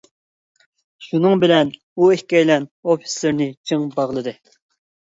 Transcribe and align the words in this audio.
شۇنىڭ 1.07 1.43
بىلەن 1.43 1.69
ئۇ 1.99 2.09
ئىككىيلەن 2.17 2.67
ئوفىتسېرنى 2.89 3.53
چىڭ 3.73 3.89
باغلىدى. 3.99 4.37